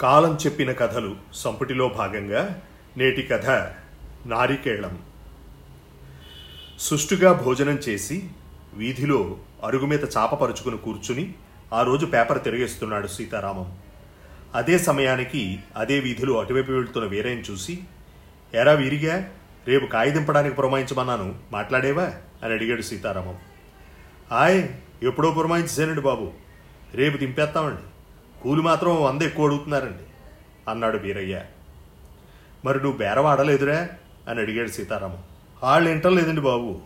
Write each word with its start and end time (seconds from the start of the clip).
కాలం 0.00 0.38
చెప్పిన 0.46 0.72
కథలు 0.72 1.16
సంపుటిలో 1.34 1.88
భాగంగా 1.88 2.62
నేటి 2.96 3.22
కథ 3.22 3.46
నారికేళం. 4.26 4.98
సుష్టుగా 6.78 7.32
భోజనం 7.32 7.74
చేసి 7.74 8.30
వీధిలో 8.74 9.36
అరుగు 9.64 9.86
మీద 9.86 10.00
చాపపరుచుకుని 10.16 10.78
కూర్చుని 10.78 11.34
ఆ 11.72 11.82
రోజు 11.82 12.06
పేపర్ 12.06 12.44
తిరిగేస్తున్నాడు 12.44 13.06
సీతారామం. 13.06 13.78
అదే 14.54 14.78
సమయానికి 14.78 15.58
అదే 15.76 16.00
వీధిలో 16.00 16.40
అటువైపు 16.40 16.72
వెళ్తున్న 16.72 17.08
వీరయ్యను 17.08 17.52
చూసి 17.52 17.78
ఎరా 18.54 18.72
వీరిగా 18.72 19.28
రేపు 19.68 19.86
కాయదింపడానికి 19.86 20.56
పురమాయించమన్నాను 20.56 21.34
మాట్లాడేవా? 21.52 22.12
అని 22.42 22.52
అడిగాడు 22.52 22.82
సీతారామం. 22.82 23.36
ఆయ్ 24.32 24.68
ఎప్పుడో 25.02 25.30
పురమాయించేసానండి 25.30 26.00
బాబు 26.00 26.30
రేపు 26.94 27.16
దింపేస్తామండి. 27.16 27.95
కూలి 28.46 28.62
మాత్రం 28.62 29.02
వంద 29.02 29.22
ఎక్కువ 29.22 29.46
అడుగుతున్నారండి 29.46 30.02
అన్నాడు 30.70 30.96
వీరయ్య 30.96 31.42
మరి 32.64 32.82
నువ్వు 32.82 32.98
బేరం 32.98 33.26
ఆడలేదురా 33.26 33.88
అని 34.28 34.40
అడిగాడు 34.40 34.68
సీతారామం. 34.68 35.18
వాళ్ళు 35.62 35.90
వింటలేదండి 35.90 36.40
బాబు. 36.40 36.80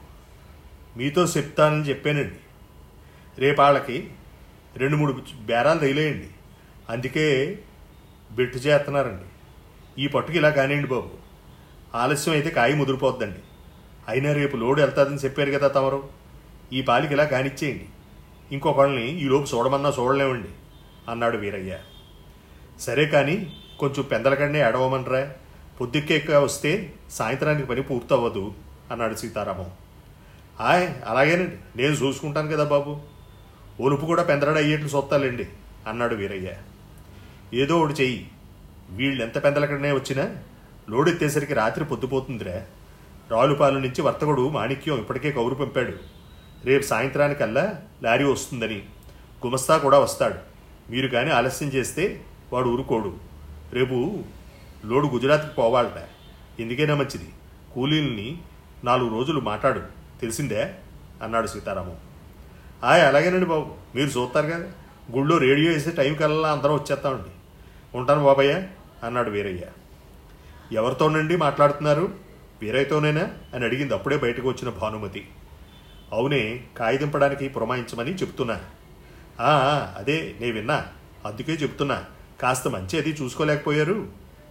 మీతో 0.97 1.25
చెప్తానని 1.25 1.83
చెప్పానండి. 1.83 2.35
రేపు 3.39 3.61
వాళ్ళకి 3.61 4.11
రెండు 4.77 4.97
మూడు 4.97 5.13
బేరాలు 5.41 5.79
తగిలేయండి. 5.79 6.29
అందుకే 6.91 7.59
బెట్టు 8.31 8.59
చేస్తున్నారండి. 8.59 9.23
ఈ 10.03 10.09
పట్టుకి 10.09 10.39
ఇలా 10.39 10.51
కానివ్వండి 10.51 10.89
బాబు. 10.89 11.11
ఆలస్యం 11.95 12.35
అయితే 12.35 12.51
కాయ 12.51 12.75
ముదిరిపోద్దండి. 12.75 13.39
అయినా 14.09 14.33
రేపు 14.33 14.57
లోడు 14.57 14.81
వెళ్తాదని 14.81 15.17
చెప్పారు 15.17 15.51
కదా 15.51 15.69
తమరు. 15.69 16.09
ఈ 16.73 16.83
పాలికి 16.83 17.15
ఇలా 17.15 17.25
కానిచ్చేయండి. 17.25 17.87
ఇంకొకళ్ళని 18.53 19.21
ఈలోపు 19.21 19.57
చూడమన్నా 19.57 19.93
చూడలేమండి. 19.99 20.49
అన్నాడు 21.11 21.37
వీరయ్య. 21.37 21.79
సరే 22.81 23.07
కానీ 23.07 23.53
కొంచెం 23.79 24.03
పెందలకడనే 24.03 24.69
ఏడవమనరా? 24.69 25.33
పొద్దుక్కేక 25.81 26.31
వస్తే 26.31 26.93
సాయంత్రానికి 27.11 27.67
పని 27.67 27.83
పూర్తవ్వదు 27.83 28.53
అన్నాడు 28.93 29.15
సీతారామం. 29.15 29.71
ఆయ్ 30.61 30.89
అలాగేనండి. 31.07 31.83
నేను 31.83 31.93
చూసుకుంటాను 31.93 32.49
కదా 32.49 32.65
బాబు. 32.65 33.01
ఒలుపు 33.81 34.07
కూడా 34.07 34.23
పెందరడ 34.23 34.57
అయ్యేట్లు 34.57 34.89
సొత్తాలండి 34.89 35.49
అన్నాడు 35.89 36.15
వీరయ్య. 36.15 36.53
ఏదో 37.55 37.81
ఒకటి 37.81 37.93
చెయ్యి. 37.93 38.31
వీళ్ళు 38.91 39.23
ఎంత 39.23 39.45
పెందలకడనే 39.45 39.93
వచ్చినా 39.93 40.37
లోడు 40.91 41.11
ఎత్తేసరికి 41.11 41.55
రాత్రి 41.55 41.85
పొద్దుపోతుందిరా. 41.85 42.63
రాలుపాలు 43.31 43.79
నుంచి 43.79 44.03
వర్తకుడు 44.03 44.49
మాణిక్యం 44.49 44.99
ఇప్పటికే 44.99 45.33
కౌరు 45.33 45.55
పంపాడు. 45.55 45.93
రేపు 46.65 46.83
సాయంత్రానికల్లా 46.83 47.75
లారీ 48.03 48.25
వస్తుందని. 48.25 48.83
గుమస్తా 49.47 49.79
కూడా 49.79 49.99
వస్తాడు. 49.99 50.50
మీరు 50.91 51.09
కానీ 51.09 51.31
ఆలస్యం 51.31 51.69
చేస్తే 51.69 52.25
వాడు 52.53 52.69
ఊరుకోడు. 52.69 53.17
రేపు 53.73 54.19
లోడు 54.85 55.07
గుజరాత్కి 55.07 55.55
పోవాలట. 55.55 56.09
ఎందుకైనా 56.61 56.95
మంచిది? 56.95 57.29
కూలీల్ని 57.75 58.39
నాలుగు 58.85 59.11
రోజులు 59.11 59.41
మాట్లాడు. 59.41 59.81
తెలిసిందే? 60.21 60.75
అన్నాడు 61.23 61.47
సీతారాము. 61.47 61.97
ఆయ్ 62.85 63.05
అలాగేనండి 63.05 63.47
బాబు. 63.47 63.75
మీరు 63.95 64.09
చూస్తారు 64.09 64.47
కదా. 64.47 64.65
గుళ్ళో 65.13 65.39
రేడియో 65.39 65.73
వేసే 65.73 65.91
టైం 65.91 66.15
కల్లా 66.15 66.53
అందరం 66.53 66.75
వచ్చేస్తామండి 66.75 67.29
ఉంటాను 67.99 68.25
బాబయ్య 68.25 68.63
అన్నాడు 69.05 69.31
వీరయ్య. 69.31 69.63
ఎవరితోనండి 70.73 71.37
మాట్లాడుతున్నారు? 71.37 72.15
వీరయ్యతోనేనా? 72.63 73.29
అని 73.55 73.65
అడిగింది 73.65 73.95
అప్పుడే 73.95 74.17
బయటకు 74.17 74.49
వచ్చిన 74.49 74.71
భానుమతి. 74.71 75.29
అవునే 76.13 76.65
కాయ 76.77 76.97
పురమాయించమని 77.49 78.15
చెప్తున్నా. 78.15 78.61
అదే 79.43 80.35
నే 80.41 80.51
విన్నా. 80.51 80.87
అందుకే 81.27 81.53
చెప్తున్నా. 81.53 82.05
కాస్త 82.41 82.69
మంచి 82.69 82.99
అది 82.99 83.11
చూసుకోలేకపోయారు. 83.11 84.07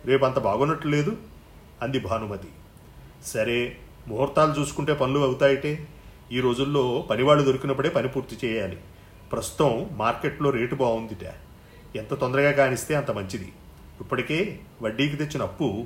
రేపు 0.05 0.25
అంత 0.25 0.39
బాగున్నట్లు 0.39 0.91
లేదు 0.91 1.17
అంది 1.81 1.99
భానుమతి. 1.99 2.47
సరే 3.25 3.77
ముహూర్తాలు 4.07 4.59
చూసుకుంటే 4.59 4.93
పనులు 4.93 5.19
అవుతాయిటే. 5.19 5.87
ఈ 6.31 6.39
రోజుల్లో 6.39 7.07
పనివాళ్ళు 7.09 7.43
దొరికినప్పుడే 7.43 7.89
పని 7.89 8.07
పూర్తి 8.07 8.47
చేయాలి. 8.47 8.77
ప్రస్తుతం 9.31 9.89
మార్కెట్లో 9.91 10.49
రేటు 10.49 10.75
బాగుందిట. 10.75 11.33
ఎంత 11.95 12.13
తొందరగా 12.13 12.51
కానిస్తే 12.51 12.95
అంత 12.95 13.11
మంచిది. 13.11 13.53
ఇప్పటికే 14.01 14.59
వడ్డీకి 14.81 15.15
తెచ్చిన 15.15 15.41
అప్పు. 15.41 15.85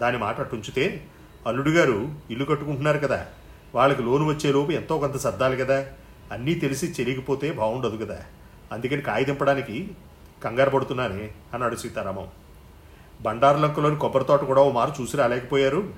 దాని 0.00 0.18
మాట 0.18 0.40
అటుంచితే 0.40 1.06
అల్లుడు 1.46 1.70
గారు 1.70 2.14
ఇల్లు 2.30 2.44
కట్టుకుంటున్నారు 2.44 2.98
కదా. 2.98 3.26
వాళ్ళకి 3.74 4.02
లోను 4.02 4.24
వచ్చేలోపు 4.24 4.70
ఎంతో 4.70 4.98
కొంత 4.98 5.16
సర్దాలి 5.16 5.56
కదా. 5.56 5.86
అన్నీ 6.32 6.54
తెలిసి 6.54 6.94
చెరిగిపోతే 7.00 7.52
బాగుండదు 7.52 8.04
కదా. 8.04 8.24
అందుకని 8.72 9.02
కాయ 9.02 9.24
దింపడానికి 9.24 9.90
కంగారు 10.44 10.70
పడుతున్నానే 10.70 11.30
అన్నాడు 11.54 11.76
సీతారామం. 11.76 12.28
బండారులంకలోని 13.20 13.96
కొబ్బరి 13.96 14.24
తోట 14.24 14.40
కూడా 14.40 14.62
ఓ 14.62 14.70
మారు 14.70 15.02
చూసి 15.02 15.16
రాలేకపోయారు. 15.16 15.94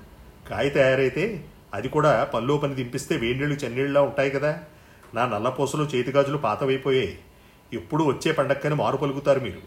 కాయ 0.50 0.68
తయారైతే 0.68 1.44
అది 1.74 1.88
కూడా 1.88 2.24
పనిలో 2.24 2.56
పని 2.56 2.74
దింపిస్తే 2.74 3.16
వేడినీళ్ళు 3.16 3.54
చెన్నీళ్ళలా 3.54 4.02
ఉంటాయి 4.02 4.30
కదా. 4.30 4.58
నా 5.14 5.26
నల్లపూసలు 5.26 5.84
చేతిగాజులు 5.84 6.38
పాతవైపోయాయి. 6.38 7.18
ఎప్పుడు 7.72 8.04
వచ్చే 8.04 8.32
పండక్కని 8.32 8.74
మారు 8.74 8.96
పలుకుతారు 8.96 9.40
మీరు. 9.40 9.60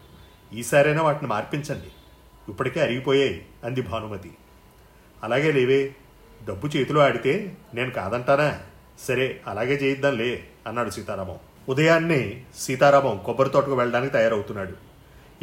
ఈసారైనా 0.56 1.02
వాటిని 1.02 1.28
మార్పించండి. 1.28 1.88
ఇప్పటికే 2.52 2.82
అరిగిపోయాయి 2.82 3.46
అంది 3.64 3.82
భానుమతి. 3.82 4.32
అలాగే 5.24 5.52
లేవే 5.52 5.96
డబ్బు 6.48 6.68
చేతిలో 6.68 7.02
ఆడితే 7.02 7.58
నేను 7.74 7.92
కాదంటానా? 7.92 8.60
సరే 9.00 9.42
అలాగే 9.48 9.74
చేయిద్దాంలే. 9.74 10.44
అన్నాడు 10.68 10.90
సీతారామం. 10.90 11.36
ఉదయాన్నే 11.70 12.44
సీతారామం 12.58 13.18
కొబ్బరి 13.26 13.50
తోటకు 13.50 13.76
వెళ్ళడానికి 13.76 14.14
తయారవుతున్నాడు. 14.14 14.72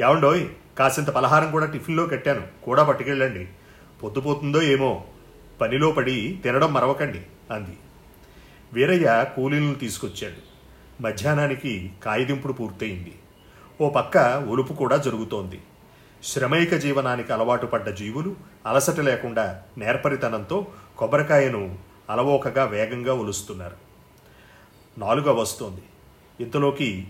ఏమండోయ్ 0.03 0.49
కాసింత 0.79 1.11
పలహారం 1.11 1.51
కూడా 1.51 1.67
టిఫిన్లో 1.67 2.07
కట్టాను. 2.07 2.65
కూడా 2.65 2.83
పట్టుకెళ్ళండి. 2.83 3.49
పొద్దుపోతుందో 4.03 4.63
ఏమో. 4.63 5.05
పనిలో 5.61 5.93
పడి 5.93 6.41
తినడం 6.43 6.73
మరవకండి 6.73 7.23
అంది. 7.51 7.79
వీరయ్య 8.73 9.27
కూలీలను 9.37 9.75
తీసుకొచ్చాడు. 9.75 10.55
మధ్యాహ్నానికి 11.03 11.93
కాయదింపుడు 12.05 12.53
పూర్తయింది. 12.53 13.15
ఓ 13.81 13.91
పక్క 13.91 14.47
ఒలుపు 14.49 14.73
కూడా 14.73 14.97
జరుగుతోంది. 14.97 15.61
శ్రమైక 16.25 16.75
జీవనానికి 16.75 17.33
అలవాటు 17.33 17.67
పడ్డ 17.67 17.89
జీవులు 17.89 18.37
అలసట 18.67 19.01
లేకుండా 19.01 19.63
నేర్పరితనంతో 19.79 20.67
కొబ్బరికాయను 20.99 21.79
అలవోకగా 22.11 22.65
వేగంగా 22.65 23.15
ఒలుస్తున్నారు. 23.15 23.84
నాలుగవ 24.99 25.41
వస్తోంది. 25.41 25.83
ఇంతలోకి 26.41 27.09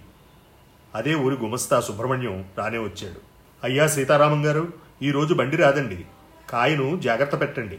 అదే 0.95 1.15
ఊరి 1.15 1.35
గుమస్తా 1.35 1.81
సుబ్రహ్మణ్యం 1.81 2.45
రానే 2.59 2.79
వచ్చాడు. 2.79 3.21
అయ్యా 3.65 3.87
సీతారామం 3.87 4.47
గారు 4.47 4.73
ఈరోజు 5.03 5.35
బండి 5.35 5.57
రాదండి. 5.57 6.05
కాయను 6.51 7.01
జాగ్రత్త 7.01 7.41
పెట్టండి. 7.41 7.79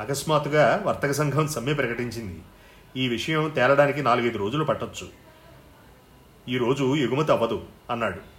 అకస్మాత్తుగా 0.00 0.82
వర్తక 0.86 1.12
సంఘం 1.12 1.48
సమ్మె 1.48 1.72
ప్రకటించింది. 1.72 2.42
ఈ 2.96 3.08
విషయం 3.08 3.52
తేలడానికి 3.54 4.02
నాలుగైదు 4.02 4.38
రోజులు 4.38 4.64
పట్టొచ్చు. 4.64 5.08
ఈరోజు 6.48 6.96
ఎగుమతి 6.96 7.32
అవ్వదు 7.32 7.62
అన్నాడు. 7.90 8.34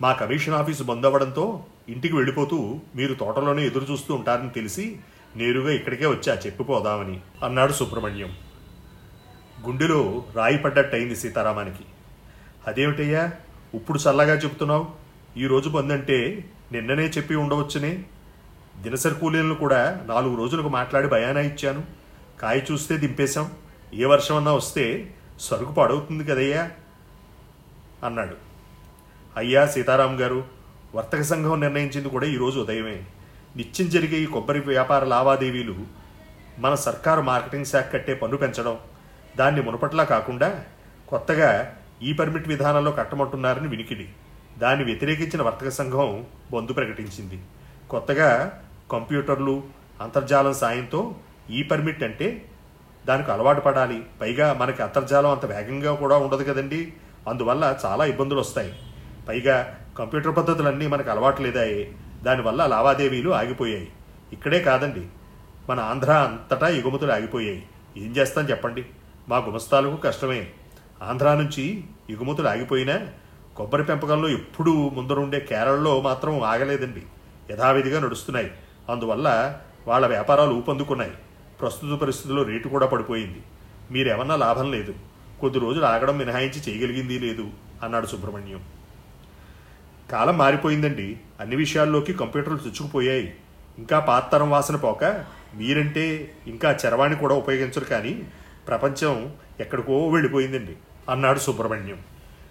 మా 0.00 0.12
కమిషన్ 0.12 0.54
ఆఫీసు 0.54 0.82
బంద్ 0.82 1.06
అవ్వడంతో 1.06 1.64
ఇంటికి 1.88 2.16
వెళ్ళిపోతూ 2.16 2.80
మీరు 2.96 3.14
తోటలోనే 3.14 3.66
ఎదురు 3.66 3.84
చూస్తూ 3.84 4.14
ఉంటారని 4.14 4.50
తెలిసి 4.50 4.98
నేరుగా 5.36 5.72
ఇక్కడికే 5.72 6.06
వచ్చా 6.06 6.34
చెప్పిపోదామని 6.34 7.20
అన్నాడు 7.44 7.72
సుబ్రహ్మణ్యం. 7.72 8.36
గుండెలో 9.66 10.24
రాయి 10.34 10.58
పడ్డట్టయింది 10.58 11.16
సీతారామానికి. 11.16 11.84
అదేమిటయ్యా? 12.66 13.30
ఇప్పుడు 13.74 13.98
చల్లగా 13.98 14.34
చెబుతున్నావు? 14.34 14.86
ఈరోజు 15.36 15.68
రోజు 15.68 16.44
నిన్ననే 16.72 17.02
చెప్పి 17.02 17.34
ఉండవచ్చునే? 17.34 18.04
దినసరి 18.76 19.14
కూలీలను 19.14 19.54
కూడా 19.54 20.04
నాలుగు 20.06 20.36
రోజులకు 20.36 20.68
మాట్లాడి 20.68 21.08
భయానా 21.08 21.40
ఇచ్చాను. 21.40 21.84
కాయ 22.40 22.60
చూస్తే 22.72 22.96
దింపేశాం. 22.96 23.50
ఏ 23.94 24.04
వర్షం 24.04 24.36
అన్నా 24.36 24.52
వస్తే 24.52 25.14
సరుకు 25.40 25.72
పాడవుతుంది 25.72 26.24
కదయ్యా? 26.24 26.70
అన్నాడు. 28.04 28.36
అయ్యా 29.36 29.66
సీతారాం 29.66 30.20
గారు 30.20 30.44
వర్తక 30.94 31.22
సంఘం 31.22 31.60
నిర్ణయించింది 31.60 32.08
కూడా 32.08 32.26
ఈరోజు 32.26 32.60
ఉదయమే. 32.60 33.04
నిత్యం 33.56 33.88
జరిగే 33.88 34.16
ఈ 34.16 34.26
కొబ్బరి 34.26 34.60
వ్యాపార 34.60 35.04
లావాదేవీలు 35.04 35.74
మన 36.58 36.74
సర్కారు 36.74 37.20
మార్కెటింగ్ 37.20 37.64
శాఖ 37.64 37.92
కట్టే 37.92 38.14
పన్ను 38.14 38.36
పెంచడం 38.36 38.78
దాన్ని 39.38 39.62
మునపట్లా 39.62 40.04
కాకుండా 40.04 40.64
కొత్తగా 41.08 41.76
ఈ 42.02 42.12
పర్మిట్ 42.12 42.48
విధానంలో 42.48 42.92
కట్టమంటున్నారని 42.92 43.68
వినికిడి. 43.68 44.08
దాన్ని 44.58 44.84
వ్యతిరేకించిన 44.84 45.42
వర్తక 45.42 45.68
సంఘం 45.68 46.26
బంధు 46.52 46.72
ప్రకటించింది. 46.72 47.42
కొత్తగా 47.90 48.62
కంప్యూటర్లు 48.92 49.62
అంతర్జాలం 50.00 50.54
సాయంతో 50.54 51.14
ఈ 51.50 51.62
పర్మిట్ 51.62 52.02
అంటే 52.02 52.48
దానికి 53.06 53.30
అలవాటు 53.30 53.60
పడాలి. 53.60 54.02
పైగా 54.20 54.52
మనకి 54.52 54.82
అంతర్జాలం 54.82 55.30
అంత 55.30 55.46
వేగంగా 55.46 55.94
కూడా 55.94 56.16
ఉండదు 56.16 56.42
కదండి. 56.42 56.92
అందువల్ల 57.28 57.76
చాలా 57.84 58.04
ఇబ్బందులు 58.04 58.40
వస్తాయి. 58.40 58.74
పైగా 59.28 59.78
కంప్యూటర్ 59.98 60.36
పద్ధతులన్నీ 60.36 60.86
మనకు 60.86 61.10
అలవాటు 61.10 61.42
లేదాయే. 61.42 61.92
దానివల్ల 62.22 62.66
లావాదేవీలు 62.66 63.30
ఆగిపోయాయి. 63.30 63.88
ఇక్కడే 64.32 64.60
కాదండి. 64.60 65.06
మన 65.70 65.80
ఆంధ్ర 65.80 66.12
అంతటా 66.12 66.68
ఎగుమతులు 66.68 67.12
ఆగిపోయాయి. 67.12 67.66
ఏం 67.96 68.16
చేస్తాం 68.16 68.50
చెప్పండి? 68.50 68.86
మా 69.28 69.36
గుమస్తాలకు 69.36 69.96
కష్టమే. 69.96 70.50
ఆంధ్రా 71.02 71.34
నుంచి 71.34 71.84
ఎగుమతులు 72.10 72.48
ఆగిపోయినా 72.48 73.08
కొబ్బరి 73.56 73.84
పెంపకంలో 73.84 74.28
ఎప్పుడూ 74.28 74.88
ముందరుండే 74.88 75.40
కేరళలో 75.40 76.00
మాత్రం 76.00 76.42
ఆగలేదండి. 76.42 77.02
యథావిధిగా 77.52 78.00
నడుస్తున్నాయి. 78.00 78.50
అందువల్ల 78.88 79.56
వాళ్ళ 79.86 80.06
వ్యాపారాలు 80.06 80.54
ఊపందుకున్నాయి. 80.54 81.12
ప్రస్తుత 81.60 82.00
పరిస్థితుల్లో 82.00 82.42
రేటు 82.42 82.68
కూడా 82.68 82.86
పడిపోయింది. 82.86 83.42
మీరేమన్నా 83.90 84.36
లాభం 84.36 84.72
లేదు. 84.72 84.94
కొద్ది 85.40 85.58
రోజులు 85.58 85.84
ఆగడం 85.84 86.18
మినహాయించి 86.18 86.72
చేయగలిగింది 86.72 87.18
లేదు 87.18 87.50
అన్నాడు 87.82 88.06
సుబ్రహ్మణ్యం. 88.06 88.60
కాలం 90.12 90.38
మారిపోయిందండి. 90.38 91.20
అన్ని 91.40 91.56
విషయాల్లోకి 91.56 92.12
కంప్యూటర్లు 92.12 92.58
చుచ్చుకుపోయాయి. 92.58 93.34
ఇంకా 93.78 93.98
పాత 93.98 94.32
తరం 94.32 94.50
వాసన 94.50 94.76
పోక 94.76 95.04
మీరంటే 95.54 96.34
ఇంకా 96.46 96.78
చరవాణి 96.86 97.16
కూడా 97.16 97.34
ఉపయోగించరు 97.34 97.84
కానీ 97.84 98.22
ప్రపంచం 98.68 99.32
ఎక్కడికో 99.60 100.08
వెళ్ళిపోయిందండి 100.08 100.72
అన్నాడు 101.10 101.38
సుబ్రహ్మణ్యం. 101.38 101.98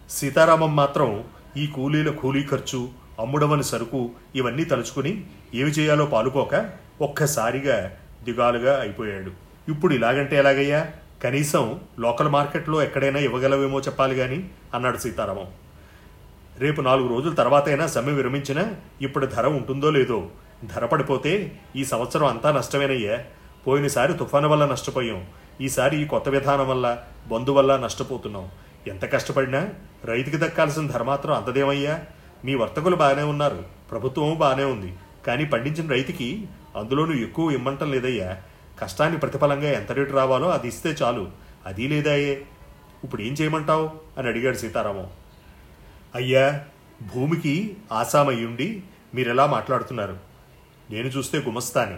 సీతారామం 0.10 0.76
మాత్రం 0.76 1.24
ఈ 1.58 1.68
కూలీల 1.68 2.10
కూలీ 2.10 2.44
ఖర్చు 2.44 2.90
అమ్ముడమని 3.20 3.64
సరుకు 3.64 4.10
ఇవన్నీ 4.36 4.64
తలుచుకుని 4.64 5.24
ఏమి 5.54 5.72
చేయాలో 5.72 6.06
పాలుపోక 6.06 6.70
ఒక్కసారిగా 7.02 7.92
దిగాలుగా 8.24 8.82
అయిపోయాడు. 8.82 9.32
ఇప్పుడు 9.72 9.94
ఇలాగంటే 9.94 10.36
ఎలాగయ్యా? 10.36 10.88
కనీసం 11.24 11.80
లోకల్ 12.00 12.30
మార్కెట్లో 12.30 12.84
ఎక్కడైనా 12.84 13.20
ఇవ్వగలవేమో 13.20 13.80
చెప్పాలి 13.80 14.16
కానీ 14.16 14.50
అన్నాడు 14.74 14.98
సీతారామం. 14.98 15.48
రేపు 16.60 16.82
నాలుగు 16.82 17.08
రోజుల 17.08 17.34
తర్వాతైనా 17.34 17.88
సమ్మె 17.88 18.12
విరమించినా 18.12 18.76
ఇప్పుడు 19.02 19.26
ధర 19.26 19.48
ఉంటుందో 19.48 19.90
లేదో 19.90 20.28
ధర 20.76 20.86
పడిపోతే 20.86 21.52
ఈ 21.76 21.86
సంవత్సరం 21.86 22.28
అంతా 22.28 22.52
నష్టమేనయ్యా. 22.52 23.20
పోయినసారి 23.68 24.14
తుఫాను 24.14 24.50
వల్ల 24.50 24.66
నష్టపోయాం. 24.66 25.26
ఈసారి 25.62 26.02
ఈ 26.02 26.06
కొత్త 26.06 26.30
విధానం 26.30 26.70
వల్ల 26.70 27.04
బంధు 27.32 27.52
వల్ల 27.52 27.78
నష్టపోతున్నాం. 27.78 28.50
ఎంత 28.88 29.14
కష్టపడినా 29.14 29.70
రైతుకి 30.06 30.38
దక్కాల్సిన 30.38 30.88
ధర 30.88 31.04
మాత్రం 31.04 31.34
అంతదేమయ్యా? 31.34 32.00
మీ 32.46 32.56
వర్తకులు 32.56 32.96
బాగానే 32.96 33.24
ఉన్నారు 33.24 33.64
ప్రభుత్వం 33.92 34.34
బాగానే 34.34 34.64
ఉంది 34.64 34.94
కానీ 35.28 35.46
పండించిన 35.46 35.92
రైతుకి 35.92 36.48
అందులోనూ 36.78 37.14
ఎక్కువ 37.14 37.52
ఇమ్మంటం 37.52 37.92
లేదయ్యా. 37.92 38.38
కష్టాన్ని 38.80 39.20
ప్రతిఫలంగా 39.20 39.72
ఎంత 39.72 39.92
రేటు 39.92 40.14
రావాలో 40.14 40.50
అది 40.50 40.68
ఇస్తే 40.68 40.90
చాలు. 40.90 41.32
అది 41.66 41.88
లేదాయే 41.88 42.46
ఇప్పుడు 43.04 43.22
ఏం 43.22 43.34
చేయమంటావు? 43.34 43.92
అని 44.18 44.28
అడిగాడు 44.28 44.58
సీతారామం. 44.58 45.08
అయ్యా 46.16 46.64
భూమికి 47.16 47.78
ఆసామయ్యుండి 47.92 48.84
మీరెలా 49.16 49.46
మాట్లాడుతున్నారు? 49.46 50.18
నేను 50.90 51.08
చూస్తే 51.08 51.38
గుమస్తాని 51.38 51.98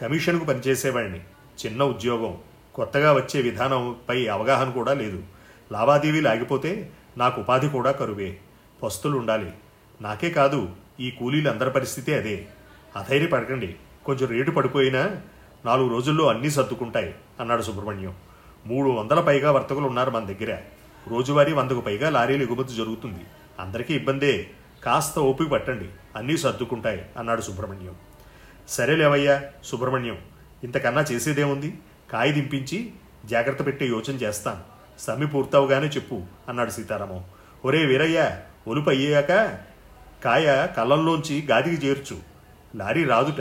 కమిషన్కు 0.00 0.44
పనిచేసేవాడిని 0.44 1.20
చిన్న 1.66 1.82
ఉద్యోగం. 1.82 2.38
కొత్తగా 2.80 3.12
వచ్చే 3.12 3.42
విధానంపై 3.42 4.26
అవగాహన 4.26 4.70
కూడా 4.70 4.92
లేదు. 4.92 5.22
లావాదేవీలు 5.72 6.28
ఆగిపోతే 6.28 6.90
నాకు 7.16 7.40
ఉపాధి 7.40 7.68
కూడా 7.68 7.90
కరువే. 7.90 8.38
పస్తులు 8.82 9.18
ఉండాలి. 9.18 9.52
నాకే 10.00 10.30
కాదు 10.30 10.68
ఈ 11.00 11.10
కూలీలందరి 11.10 11.70
పరిస్థితి 11.70 12.14
అదే. 12.14 12.46
అధైర్యపడకండి. 12.96 13.76
కొంచెం 14.04 14.28
రేటు 14.28 14.50
పడిపోయినా 14.50 15.16
నాలుగు 15.64 15.88
రోజుల్లో 15.88 16.28
అన్నీ 16.28 16.50
సర్దుకుంటాయి 16.50 17.14
అన్నాడు 17.40 17.62
సుబ్రహ్మణ్యం. 17.62 18.14
మూడు 18.66 18.90
వందల 18.90 19.20
పైగా 19.20 19.50
వర్తకులు 19.50 19.86
ఉన్నారు 19.86 20.10
మన 20.10 20.24
దగ్గర. 20.24 20.58
రోజువారీ 21.08 21.52
వందకు 21.52 21.80
పైగా 21.80 22.10
లారీలు 22.10 22.42
ఎగుమతి 22.42 22.74
జరుగుతుంది. 22.74 23.20
అందరికీ 23.60 23.94
ఇబ్బందే. 23.94 24.50
కాస్త 24.84 25.18
ఓపిక 25.18 25.48
పట్టండి. 25.48 25.88
అన్నీ 26.16 26.36
సర్దుకుంటాయి 26.36 27.06
అన్నాడు 27.18 27.40
సుబ్రహ్మణ్యం. 27.40 27.94
సరేలేవయ్యా 28.68 29.42
సుబ్రహ్మణ్యం 29.64 30.18
ఇంతకన్నా 30.64 31.00
చేసేదేముంది? 31.00 31.78
కాయ 32.10 32.32
దింపించి 32.32 32.92
జాగ్రత్త 33.24 33.66
పెట్టే 33.66 33.86
యోచన 33.86 34.12
చేస్తాను. 34.12 34.60
సమ్మె 35.00 35.26
పూర్తవగానే 35.26 35.86
చెప్పు 35.86 36.22
అన్నాడు 36.48 36.70
సీతారామం. 36.70 37.24
ఒరే 37.64 37.86
వీరయ్య 37.86 38.40
ఒలుపు 38.68 38.90
అయ్యాక 38.90 39.58
కాయ 40.24 40.66
కళ్ళంలోంచి 40.76 41.46
గాదికి 41.50 41.86
చేర్చు. 41.86 42.18
లారీ 42.76 43.04
రాదుట. 43.04 43.40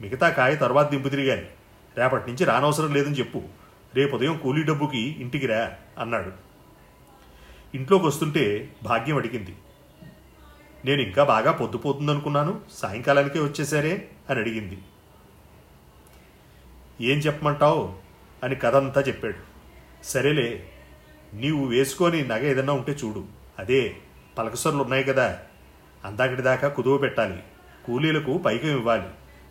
మిగతా 0.00 0.28
కాయ 0.28 0.56
తర్వాత 0.56 0.90
దింపు 0.90 1.08
తిరిగాని. 1.08 1.42
రేపటి 1.96 2.30
నుంచి 2.30 2.44
రానవసరం 2.44 2.94
లేదని 2.94 3.14
చెప్పు. 3.14 3.42
రేపు 3.94 4.16
ఉదయం 4.16 4.38
కూలీ 4.38 4.62
డబ్బుకి 4.62 4.98
ఇంటికి 4.98 5.46
రా 5.46 5.72
అన్నాడు. 5.98 6.32
ఇంట్లోకి 7.74 8.06
వస్తుంటే 8.06 8.72
భాగ్యం 8.82 9.16
అడిగింది. 9.16 9.56
నేను 10.84 11.02
ఇంకా 11.02 11.24
బాగా 11.24 11.52
పొద్దుపోతుందనుకున్నాను 11.52 12.60
సాయంకాలానికే 12.72 13.40
వచ్చేసారే 13.40 14.08
అని 14.30 14.40
అడిగింది. 14.40 14.78
ఏం 17.00 17.18
చెప్పమంటావు? 17.18 18.01
అని 18.42 18.54
కథ 18.54 18.76
అంతా 18.76 19.00
చెప్పాడు. 19.00 19.34
సరేలే 20.04 20.68
నీవు 21.34 21.66
వేసుకొని 21.66 22.28
నగ 22.28 22.46
ఏదన్నా 22.46 22.72
ఉంటే 22.72 22.92
చూడు. 22.92 23.24
అదే 23.58 23.96
పలకసర్లు 24.38 24.82
ఉన్నాయి 24.82 25.04
కదా. 25.04 25.38
అందాకటి 26.04 26.42
దాకా 26.42 26.68
కుదువ 26.68 26.98
పెట్టాలి. 26.98 27.42
కూలీలకు 27.86 28.38
పైకం 28.38 28.68
ఇవ్వాలి. 28.68 29.06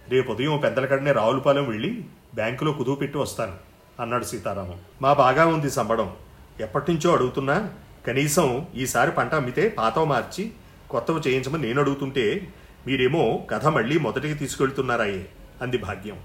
రేపు 0.10 0.32
ఉదయం 0.32 0.58
పెద్దలకడనే 0.58 1.12
రావులపాలెం 1.12 1.70
వెళ్ళి 1.70 2.06
బ్యాంకులో 2.36 2.74
కుదువ 2.74 2.96
పెట్టి 2.96 3.18
వస్తాను 3.18 3.56
అన్నాడు 4.00 4.24
సీతారామం. 4.24 4.80
మా 5.02 5.14
బాగా 5.14 5.46
ఉంది 5.46 5.72
సంబడం. 5.72 6.16
ఎప్పటినుంచో 6.60 7.14
అడుగుతున్నా 7.14 7.74
కనీసం 8.08 8.68
ఈసారి 8.76 9.12
పంట 9.12 9.34
అమ్మితే 9.34 9.70
పాతవ 9.70 10.04
మార్చి 10.04 10.52
కొత్తవి 10.90 11.20
చేయించమని 11.20 11.64
నేను 11.64 11.82
అడుగుతుంటే 11.82 12.48
మీరేమో 12.88 13.48
కథ 13.52 13.68
మళ్ళీ 13.68 14.00
మొదటికి 14.00 14.34
తీసుకెళ్తున్నారాయే 14.34 15.26
అంది 15.62 15.78
భాగ్యం. 15.78 16.20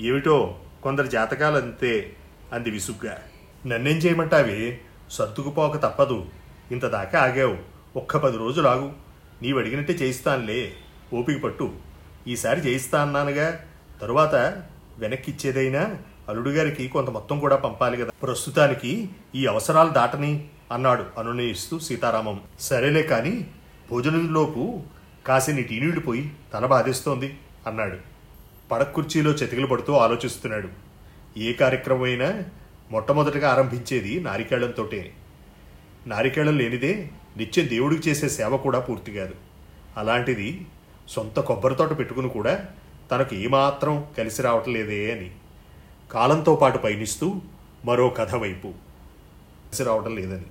ఏమిటో 0.00 0.58
కొందరు 0.82 1.06
జాతకాలు 1.06 1.56
అంతే 1.56 2.16
అంది 2.52 2.70
విసుగ్గా. 2.70 3.18
నన్నేం 3.66 3.96
చేయమంటావే? 3.96 4.80
సర్దుకుపోక 5.10 5.76
తప్పదు. 5.76 6.26
ఇంత 6.70 6.86
దాకా 6.86 7.20
ఆగావు. 7.20 7.58
ఒక్క 7.96 8.16
పది 8.16 8.36
రోజులు 8.36 8.68
ఆగు. 8.68 8.92
నీవు 9.42 9.58
అడిగినట్టే 9.58 9.92
చేయిస్తానులే. 9.92 10.72
ఓపిక 11.14 11.42
పట్టు. 11.42 11.72
ఈసారి 12.28 12.60
చేయిస్తా 12.60 13.02
అన్నానుగా. 13.02 13.60
తరువాత 14.00 14.34
వెనక్కిచ్చేదైనా 14.98 15.96
అల్లుడు 16.28 16.50
గారికి 16.50 16.88
కొంత 16.88 17.10
మొత్తం 17.10 17.40
కూడా 17.40 17.56
పంపాలి 17.56 17.96
కదా. 17.96 18.10
ప్రస్తుతానికి 18.22 19.08
ఈ 19.34 19.46
అవసరాలు 19.46 19.90
దాటని 19.90 20.48
అన్నాడు 20.72 21.04
అనునయిస్తూ 21.18 21.78
సీతారామం. 21.78 22.40
సరేలే 22.60 23.02
కాని 23.02 23.46
భోజనంలోపు 23.90 24.82
కాసిని 25.26 25.62
టీనీళ్ళు 25.62 26.00
పోయి 26.00 26.32
తల 26.54 26.66
బాధేస్తోంది 26.66 27.38
అన్నాడు. 27.66 28.11
పడక 28.72 28.90
కుర్చీలో 28.90 29.30
చెతికిలు 29.30 29.66
పడుతూ 29.66 29.92
ఆలోచిస్తున్నాడు. 29.92 30.68
ఏ 31.38 31.52
కార్యక్రమం 31.52 32.02
అయినా 32.02 32.42
మొట్టమొదటిగా 32.90 33.50
ఆరంభించేది 33.50 34.20
నారికేళంతోటే. 34.20 35.12
నారికేళం 36.06 36.58
లేనిదే 36.58 37.10
నిత్యం 37.36 37.68
దేవుడికి 37.68 38.10
చేసే 38.10 38.28
సేవ 38.28 38.56
కూడా 38.56 38.80
పూర్తి 38.80 39.12
కాదు. 39.12 39.34
అలాంటిది 39.96 40.66
సొంత 41.08 41.40
కొబ్బరి 41.40 41.74
తోట 41.74 41.98
పెట్టుకుని 41.98 42.28
కూడా 42.28 42.66
తనకు 43.10 43.34
ఏమాత్రం 43.34 44.04
కలిసి 44.18 44.42
రావట్లేదే 44.42 45.12
అని. 45.12 45.30
కాలంతో 46.12 46.56
పాటు 46.56 46.78
పయనిస్తూ 46.78 47.34
మరో 47.84 48.08
కథ 48.08 48.34
వైపు. 48.34 48.68
కలిసి 48.68 49.84
రావటం 49.84 50.16
లేదని. 50.16 50.44